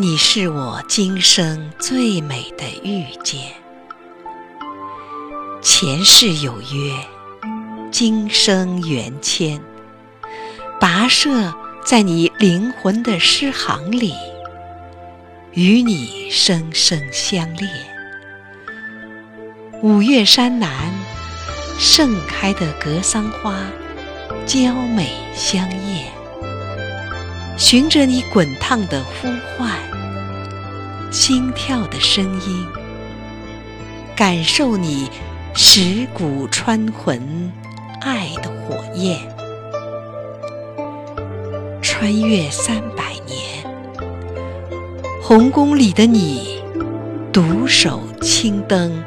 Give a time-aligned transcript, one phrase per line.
[0.00, 3.40] 你是我今生最美的遇见，
[5.60, 6.94] 前世有约，
[7.90, 9.60] 今生缘牵，
[10.80, 11.52] 跋涉
[11.84, 14.14] 在你灵魂的诗行里，
[15.50, 17.68] 与你生生相恋。
[19.82, 20.94] 五岳山南
[21.76, 23.56] 盛开的格桑花，
[24.46, 26.12] 娇美香艳，
[27.58, 29.76] 循着你滚烫的呼唤。
[31.10, 32.66] 心跳的声音，
[34.14, 35.10] 感受你
[35.54, 37.52] 蚀骨穿魂
[38.00, 39.18] 爱的火焰。
[41.82, 43.66] 穿越三百年，
[45.20, 46.62] 红宫里的你，
[47.32, 49.02] 独守青灯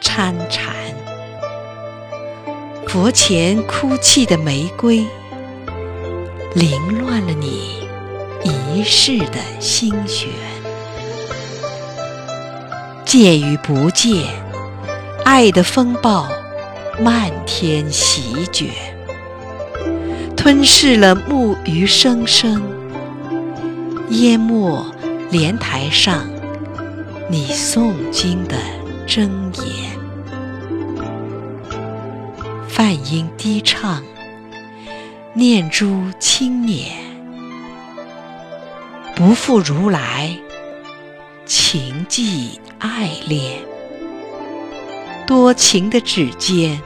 [0.00, 0.74] 参禅。
[2.88, 5.06] 佛前哭泣的玫瑰，
[6.54, 7.88] 凌乱了你
[8.44, 10.28] 一世的心弦。
[13.04, 14.24] 借与不借，
[15.24, 16.28] 爱的风暴
[16.98, 18.70] 漫天席卷，
[20.36, 22.62] 吞噬了木鱼声声，
[24.08, 24.86] 淹没
[25.30, 26.26] 莲台上
[27.28, 28.56] 你诵经的
[29.06, 29.92] 真言。
[32.66, 34.02] 梵音低唱，
[35.34, 36.86] 念珠轻捻，
[39.22, 40.36] 不负如来。
[41.46, 43.60] 情寄爱恋，
[45.28, 46.82] 多情的指尖，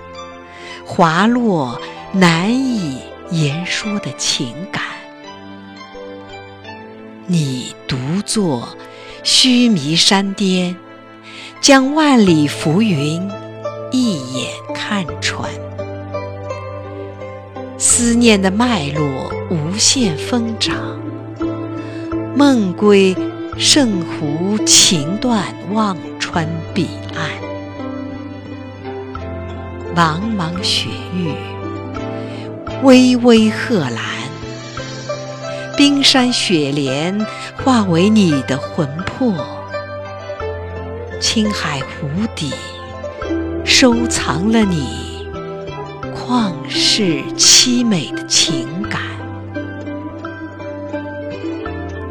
[0.84, 1.80] 滑落
[2.12, 2.98] 难以
[3.30, 4.82] 言说的情感。
[7.24, 8.68] 你独坐
[9.22, 10.76] 须弥山巅，
[11.62, 13.26] 将万里浮云
[13.90, 15.50] 一眼看穿。
[17.78, 21.00] 思念的脉络无限疯长，
[22.36, 23.16] 梦归。
[23.56, 25.42] 圣湖情断，
[25.72, 27.30] 望川彼岸。
[29.96, 31.32] 茫茫雪域，
[32.82, 33.94] 巍巍贺兰，
[35.74, 37.18] 冰山雪莲
[37.64, 39.32] 化为你的魂魄。
[41.18, 42.52] 青海湖底，
[43.64, 45.26] 收藏了你
[46.14, 49.00] 旷世凄美的情感。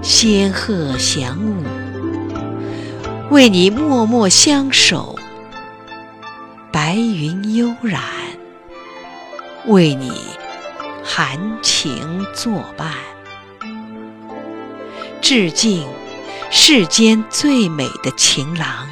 [0.07, 1.63] 仙鹤翔舞，
[3.31, 5.17] 为你默默相守；
[6.71, 8.03] 白云悠然，
[9.65, 10.11] 为你
[11.03, 12.93] 含情作伴。
[15.21, 15.87] 致敬
[16.51, 18.87] 世间最美的情郎，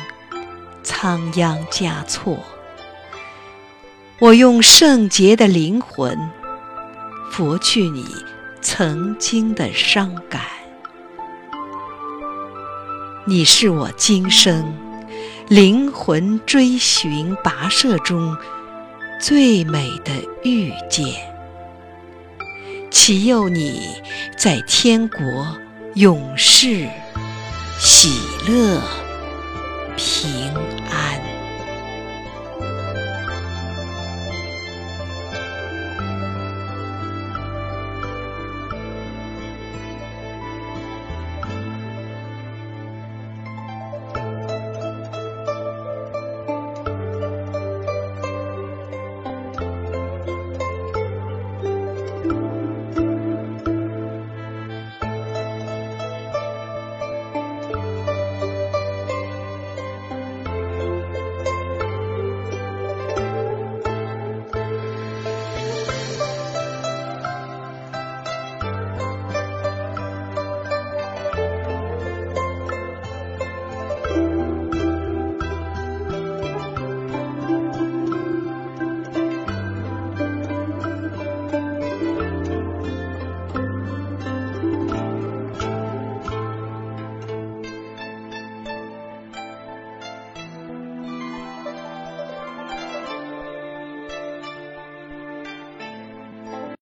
[0.81, 2.40] 仓央嘉措。
[4.19, 6.18] 我用圣洁的灵魂，
[7.31, 8.03] 拂去你
[8.63, 10.41] 曾经的伤感。
[13.25, 14.78] 你是我今生
[15.47, 18.35] 灵魂追寻跋涉中
[19.22, 20.11] 最美的
[20.44, 21.06] 遇见，
[22.91, 23.95] 祈佑你
[24.38, 25.57] 在天国
[25.94, 26.85] 永世
[27.79, 28.81] 喜乐
[29.95, 30.53] 平
[30.91, 31.03] 安。